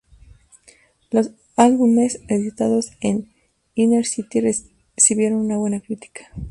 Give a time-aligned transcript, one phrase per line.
[1.11, 3.31] Los álbumes editados con
[3.75, 6.31] Inner City recibieron una buena crítica.